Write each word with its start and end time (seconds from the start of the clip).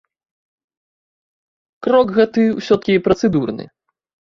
Крок 1.87 2.07
гэты 2.17 2.41
ўсё-ткі 2.59 2.99
працэдурны. 3.11 3.71